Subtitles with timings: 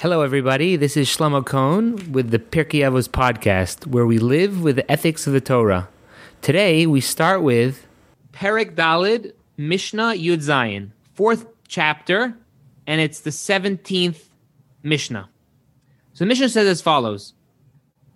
[0.00, 0.76] Hello, everybody.
[0.76, 5.26] This is Shlomo Kohn with the Pirkei Avos podcast, where we live with the ethics
[5.26, 5.88] of the Torah.
[6.40, 7.84] Today, we start with
[8.32, 12.36] Perek Dalid, Mishnah Yud Zayin, fourth chapter,
[12.86, 14.26] and it's the 17th
[14.84, 15.28] Mishnah.
[16.12, 17.34] So the Mishnah says as follows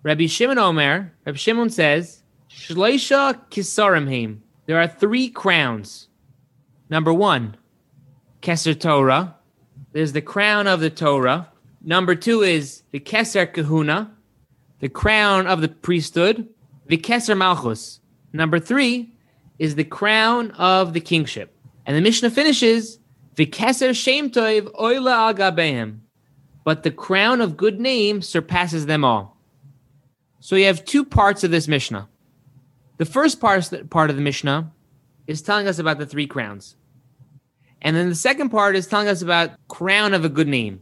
[0.03, 4.41] Rabbi Shimon Omer, Rabbi Shimon says, Shleisha Kisarim Haim.
[4.67, 6.07] There are three crowns.
[6.89, 7.57] Number one,
[8.41, 9.35] Keser Torah.
[9.91, 11.49] There's the crown of the Torah.
[11.83, 14.11] Number two is the Keser Kahuna,
[14.79, 16.47] the crown of the priesthood,
[16.87, 17.99] the Keser Malchus.
[18.31, 19.13] Number three
[19.59, 21.55] is the crown of the kingship.
[21.85, 22.99] And the Mishnah finishes,
[23.35, 25.97] the Keser Shem Tov Oila.
[26.63, 29.37] But the crown of good name surpasses them all.
[30.39, 32.07] So you have two parts of this Mishnah.
[32.97, 34.71] The first part, part of the Mishnah
[35.27, 36.77] is telling us about the three crowns.
[37.81, 40.81] And then the second part is telling us about crown of a good name.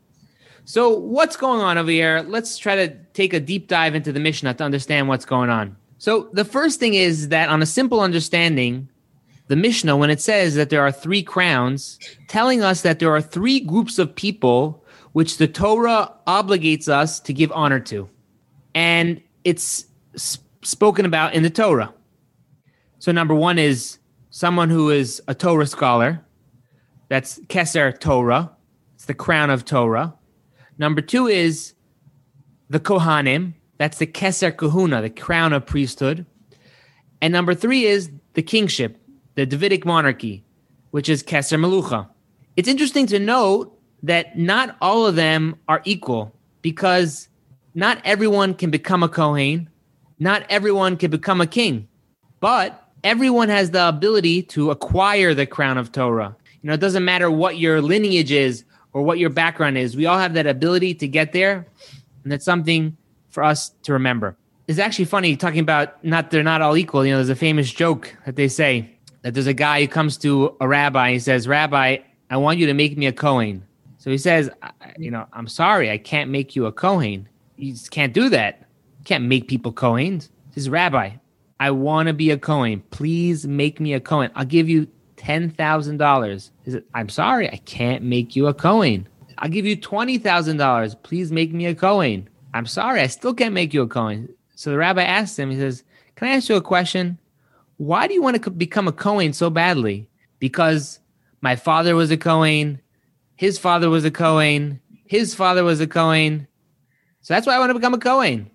[0.65, 2.23] So what's going on over here?
[2.27, 5.75] Let's try to take a deep dive into the Mishnah to understand what's going on.
[5.97, 8.89] So the first thing is that on a simple understanding,
[9.47, 13.21] the Mishnah, when it says that there are three crowns, telling us that there are
[13.21, 18.09] three groups of people which the Torah obligates us to give honor to.
[18.73, 19.85] And it's
[20.15, 21.93] spoken about in the Torah.
[22.99, 26.23] So number one is someone who is a Torah scholar.
[27.09, 28.51] That's Keser Torah.
[28.95, 30.13] It's the crown of Torah.
[30.81, 31.75] Number two is
[32.71, 33.53] the Kohanim.
[33.77, 36.25] That's the Keser Kahuna, the crown of priesthood.
[37.21, 38.97] And number three is the kingship,
[39.35, 40.43] the Davidic monarchy,
[40.89, 42.09] which is Keser Melucha.
[42.57, 47.29] It's interesting to note that not all of them are equal because
[47.75, 49.69] not everyone can become a Kohen,
[50.17, 51.87] not everyone can become a king,
[52.39, 56.35] but everyone has the ability to acquire the crown of Torah.
[56.63, 58.63] You know, it doesn't matter what your lineage is
[58.93, 59.95] or what your background is.
[59.95, 61.67] We all have that ability to get there,
[62.23, 62.95] and that's something
[63.29, 64.35] for us to remember.
[64.67, 67.05] It's actually funny talking about not they're not all equal.
[67.05, 68.89] You know, there's a famous joke that they say
[69.21, 71.97] that there's a guy who comes to a rabbi he says, "Rabbi,
[72.29, 73.63] I want you to make me a Kohen."
[73.97, 74.49] So he says,
[74.97, 77.27] "You know, I'm sorry, I can't make you a Kohen.
[77.57, 78.65] You just can't do that.
[78.99, 81.11] You can't make people Kohens." He says, "Rabbi,
[81.59, 82.81] I want to be a Kohen.
[82.91, 84.31] Please make me a Kohen.
[84.35, 84.87] I'll give you
[85.21, 86.49] ten thousand dollars.
[86.95, 89.07] I'm sorry, I can't make you a Kohen.
[89.37, 90.95] I'll give you twenty thousand dollars.
[90.95, 92.27] Please make me a Kohen.
[92.55, 94.33] I'm sorry, I still can't make you a Kohen.
[94.55, 95.83] So the rabbi asks him, he says,
[96.15, 97.19] Can I ask you a question?
[97.77, 100.09] Why do you want to become a Kohen so badly?
[100.39, 100.99] Because
[101.39, 102.81] my father was a Kohen,
[103.35, 106.47] his father was a Kohen, his father was a Kohen.
[107.21, 108.49] So that's why I want to become a Kohen.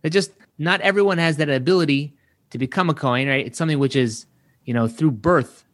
[0.00, 2.16] That just not everyone has that ability
[2.50, 3.44] to become a Kohen, right?
[3.44, 4.24] It's something which is,
[4.64, 5.64] you know, through birth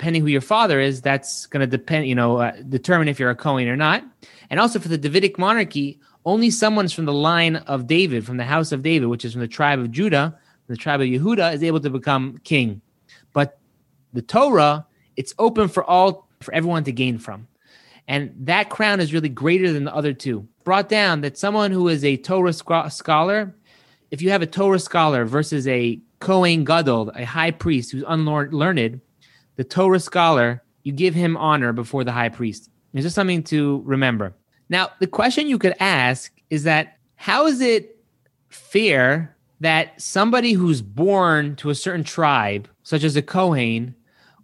[0.00, 3.28] depending who your father is, that's going to depend, you know, uh, determine if you're
[3.28, 4.02] a Cohen or not.
[4.48, 8.44] And also for the Davidic monarchy, only someone's from the line of David, from the
[8.44, 11.62] house of David, which is from the tribe of Judah, the tribe of Yehuda, is
[11.62, 12.80] able to become king.
[13.34, 13.58] But
[14.14, 17.46] the Torah, it's open for all, for everyone to gain from.
[18.08, 20.48] And that crown is really greater than the other two.
[20.64, 23.54] Brought down that someone who is a Torah scholar,
[24.10, 29.02] if you have a Torah scholar versus a Kohen Gadol, a high priest who's unlearned,
[29.60, 32.70] the Torah scholar, you give him honor before the high priest.
[32.94, 34.34] It's just something to remember.
[34.70, 37.98] Now, the question you could ask is that how is it
[38.48, 43.94] fair that somebody who's born to a certain tribe, such as a Kohen,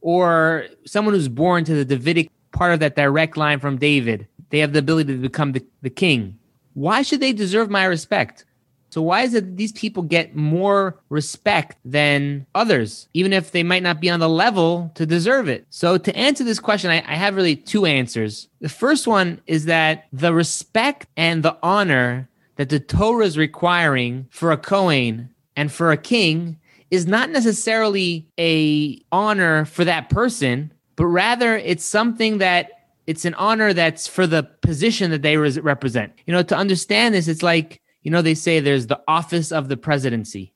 [0.03, 4.59] or someone who's born to the Davidic part of that direct line from David, they
[4.59, 6.39] have the ability to become the, the king.
[6.75, 8.45] Why should they deserve my respect?
[8.91, 13.63] So why is it that these people get more respect than others, even if they
[13.63, 15.67] might not be on the level to deserve it?
[15.71, 18.49] So to answer this question, I, I have really two answers.
[18.61, 24.27] The first one is that the respect and the honor that the Torah is requiring
[24.31, 26.59] for a Kohen and for a king
[26.91, 32.71] is not necessarily a honor for that person, but rather it's something that
[33.07, 36.13] it's an honor that's for the position that they represent.
[36.27, 39.69] You know, to understand this, it's like you know, they say there's the office of
[39.69, 40.55] the presidency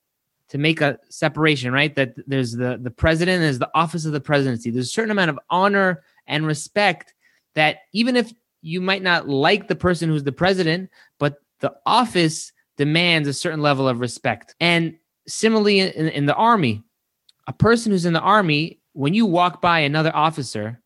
[0.50, 1.92] to make a separation, right?
[1.96, 4.70] That there's the, the president, there's the office of the presidency.
[4.70, 7.12] There's a certain amount of honor and respect
[7.54, 8.32] that even if
[8.62, 13.60] you might not like the person who's the president, but the office demands a certain
[13.60, 14.54] level of respect.
[14.60, 16.84] And similarly, in, in the army,
[17.48, 20.80] a person who's in the army, when you walk by another officer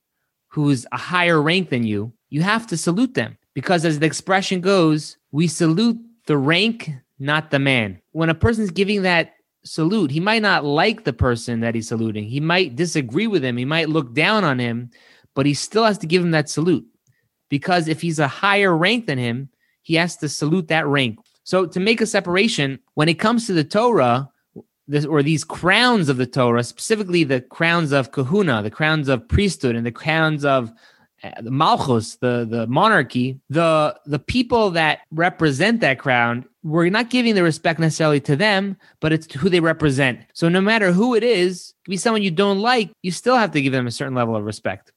[0.49, 4.63] who's a higher rank than you, you have to salute them because, as the expression
[4.63, 8.01] goes, we salute the rank, not the man.
[8.13, 9.35] When a person's giving that
[9.65, 12.25] salute, he might not like the person that he's saluting.
[12.25, 13.57] He might disagree with him.
[13.57, 14.91] He might look down on him,
[15.35, 16.87] but he still has to give him that salute.
[17.49, 19.49] Because if he's a higher rank than him,
[19.83, 21.19] he has to salute that rank.
[21.45, 24.31] So to make a separation, when it comes to the Torah,
[24.89, 29.29] this, or these crowns of the Torah, specifically the crowns of kahuna, the crowns of
[29.29, 30.73] priesthood, and the crowns of
[31.41, 37.35] the malchus, the the monarchy, the the people that represent that crown, we're not giving
[37.35, 40.21] the respect necessarily to them, but it's to who they represent.
[40.33, 43.53] So no matter who it is, it be someone you don't like, you still have
[43.53, 44.93] to give them a certain level of respect.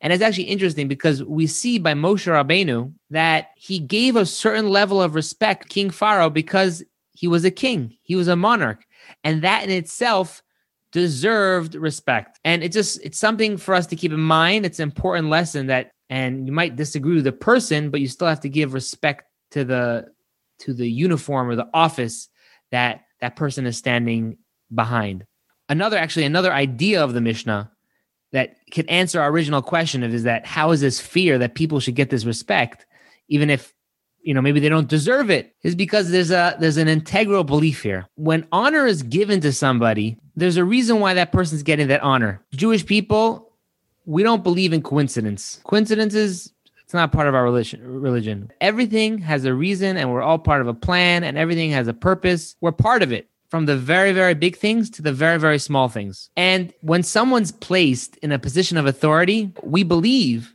[0.00, 4.68] And it's actually interesting because we see by Moshe Rabbeinu that he gave a certain
[4.68, 8.84] level of respect King Pharaoh because he was a king, he was a monarch,
[9.24, 10.42] and that in itself
[10.96, 12.40] deserved respect.
[12.42, 14.64] And it's just it's something for us to keep in mind.
[14.64, 18.28] It's an important lesson that and you might disagree with the person, but you still
[18.28, 20.06] have to give respect to the
[20.60, 22.30] to the uniform or the office
[22.70, 24.38] that that person is standing
[24.74, 25.26] behind.
[25.68, 27.70] Another actually another idea of the Mishnah
[28.32, 31.78] that could answer our original question of is that how is this fear that people
[31.78, 32.86] should get this respect
[33.28, 33.74] even if
[34.22, 37.82] you know maybe they don't deserve it is because there's a there's an integral belief
[37.82, 42.02] here when honor is given to somebody there's a reason why that person's getting that
[42.02, 43.50] honor jewish people
[44.04, 46.52] we don't believe in coincidence coincidences
[46.82, 50.60] it's not part of our religion religion everything has a reason and we're all part
[50.60, 54.12] of a plan and everything has a purpose we're part of it from the very,
[54.12, 56.30] very big things to the very, very small things.
[56.36, 60.54] And when someone's placed in a position of authority, we believe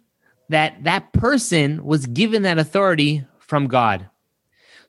[0.50, 4.08] that that person was given that authority from God.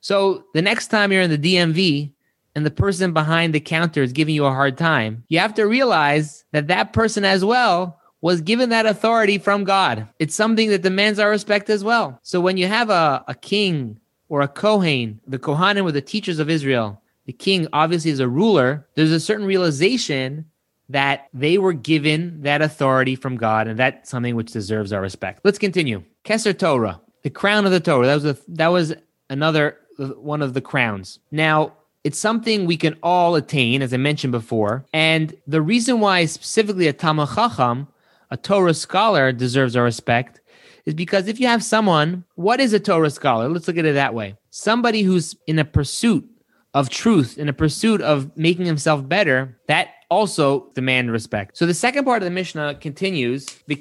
[0.01, 2.11] So the next time you're in the DMV
[2.55, 5.63] and the person behind the counter is giving you a hard time, you have to
[5.63, 10.07] realize that that person as well was given that authority from God.
[10.19, 12.19] It's something that demands our respect as well.
[12.23, 16.39] So when you have a, a king or a Kohen, the Kohanim were the teachers
[16.39, 20.45] of Israel, the king obviously is a ruler, there's a certain realization
[20.89, 25.41] that they were given that authority from God, and that's something which deserves our respect.
[25.43, 26.03] Let's continue.
[26.23, 28.05] Keser Torah, the crown of the Torah.
[28.05, 28.93] That was a, that was
[29.29, 31.19] another one of the crowns.
[31.31, 31.73] Now,
[32.03, 34.85] it's something we can all attain, as I mentioned before.
[34.93, 37.87] And the reason why specifically a Talmud Chacham,
[38.29, 40.41] a Torah scholar, deserves our respect
[40.85, 43.47] is because if you have someone, what is a Torah scholar?
[43.47, 44.35] Let's look at it that way.
[44.49, 46.29] Somebody who's in a pursuit
[46.73, 51.55] of truth in a pursuit of making himself better, that also demand respect.
[51.57, 53.75] So the second part of the Mishnah continues, the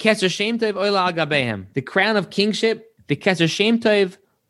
[1.84, 3.16] crown of kingship, the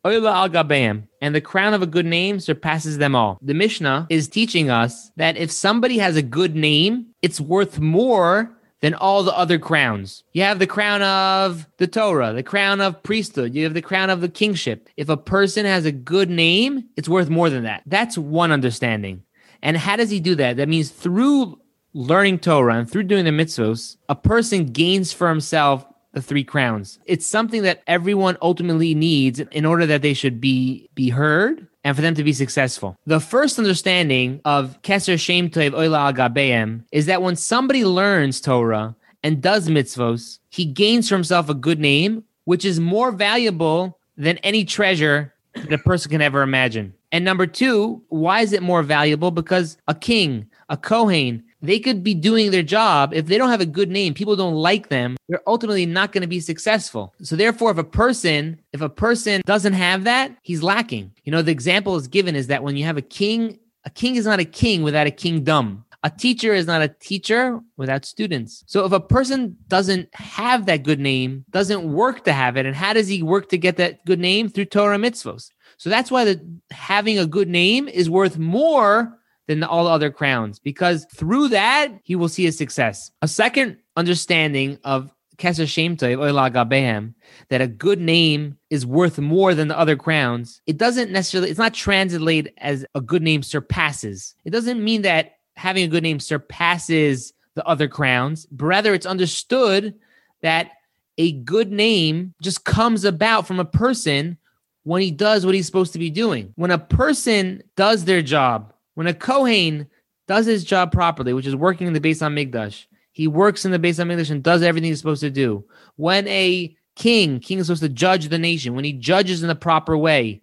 [0.04, 3.38] Oila Al and the crown of a good name surpasses them all.
[3.40, 8.50] The Mishnah is teaching us that if somebody has a good name, it's worth more
[8.81, 10.25] than all the other crowns.
[10.32, 14.10] You have the crown of the Torah, the crown of priesthood, you have the crown
[14.10, 14.88] of the kingship.
[14.96, 17.84] If a person has a good name, it's worth more than that.
[17.87, 19.22] That's one understanding.
[19.62, 20.56] And how does he do that?
[20.56, 21.60] That means through
[21.94, 26.99] learning Torah and through doing the mitzvos, a person gains for himself the three crowns.
[27.06, 31.97] It's something that everyone ultimately needs in order that they should be be heard and
[31.97, 32.97] for them to be successful.
[33.06, 38.94] The first understanding of Keser Shem Tov Oila Gabeim is that when somebody learns Torah
[39.23, 44.38] and does mitzvos, he gains for himself a good name, which is more valuable than
[44.38, 46.94] any treasure that a person can ever imagine.
[47.11, 49.31] And number two, why is it more valuable?
[49.31, 53.14] Because a king, a Kohen, they could be doing their job.
[53.14, 56.23] If they don't have a good name, people don't like them, they're ultimately not going
[56.23, 57.14] to be successful.
[57.23, 61.12] So therefore, if a person, if a person doesn't have that, he's lacking.
[61.25, 64.16] You know, the example is given is that when you have a king, a king
[64.16, 65.85] is not a king without a kingdom.
[66.04, 68.64] A teacher is not a teacher without students.
[68.66, 72.75] So if a person doesn't have that good name, doesn't work to have it, and
[72.75, 74.49] how does he work to get that good name?
[74.49, 75.50] Through Torah mitzvos.
[75.76, 79.16] So that's why the having a good name is worth more
[79.61, 83.11] than all other crowns because through that he will see his success.
[83.23, 87.14] A second understanding of Keser Shem Tov Oila Gabehem
[87.49, 90.61] that a good name is worth more than the other crowns.
[90.66, 91.50] It doesn't necessarily.
[91.50, 94.35] It's not translated as a good name surpasses.
[94.44, 98.47] It doesn't mean that having a good name surpasses the other crowns.
[98.56, 99.94] Rather, it's understood
[100.42, 100.71] that
[101.18, 104.38] a good name just comes about from a person
[104.85, 106.52] when he does what he's supposed to be doing.
[106.56, 109.87] When a person does their job when a Kohen
[110.28, 113.78] does his job properly, which is working in the Beis Hamikdash, he works in the
[113.78, 115.64] Beis Hamikdash and does everything he's supposed to do.
[115.96, 119.54] When a king, king is supposed to judge the nation, when he judges in the
[119.54, 120.42] proper way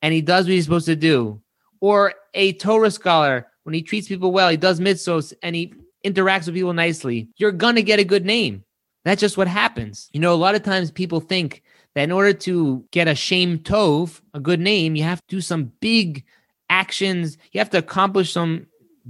[0.00, 1.40] and he does what he's supposed to do,
[1.80, 6.46] or a Torah scholar, when he treats people well, he does mitzvos and he interacts
[6.46, 8.64] with people nicely, you're going to get a good name.
[9.04, 10.08] That's just what happens.
[10.12, 11.62] You know, a lot of times people think
[11.94, 15.40] that in order to get a Shem Tov, a good name, you have to do
[15.40, 16.24] some big
[16.72, 17.36] actions.
[17.52, 18.66] You have to accomplish some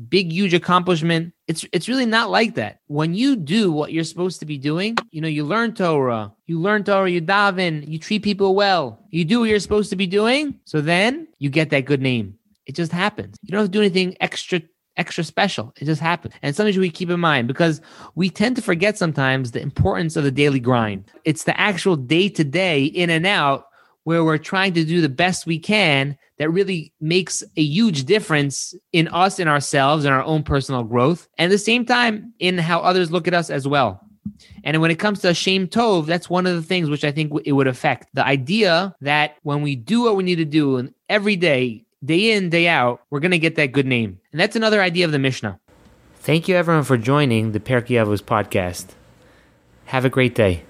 [0.09, 1.33] big, huge accomplishment.
[1.47, 2.81] It's it's really not like that.
[2.87, 6.61] When you do what you're supposed to be doing, you know, you learn Torah, you
[6.61, 10.07] learn Torah, you daven, you treat people well, you do what you're supposed to be
[10.07, 10.59] doing.
[10.65, 12.35] So then you get that good name.
[12.67, 13.37] It just happens.
[13.43, 14.61] You don't have to do anything extra
[14.97, 15.73] extra special.
[15.81, 16.35] It just happens.
[16.43, 17.81] And something we keep in mind because
[18.15, 21.11] we tend to forget sometimes the importance of the daily grind.
[21.25, 23.67] It's the actual day to day in and out
[24.05, 28.75] where we're trying to do the best we can that really makes a huge difference
[28.93, 31.29] in us and ourselves and our own personal growth.
[31.39, 34.01] And at the same time, in how others look at us as well.
[34.65, 37.33] And when it comes to Shem Tov, that's one of the things which I think
[37.45, 38.09] it would affect.
[38.15, 42.33] The idea that when we do what we need to do and every day, day
[42.33, 44.19] in, day out, we're going to get that good name.
[44.33, 45.59] And that's another idea of the Mishnah.
[46.17, 48.87] Thank you, everyone, for joining the Pirkei Avos podcast.
[49.87, 50.63] Have a great day.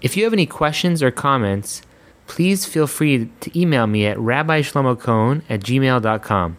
[0.00, 1.82] If you have any questions or comments,
[2.30, 6.58] please feel free to email me at rabbishlomokohn at gmail.com.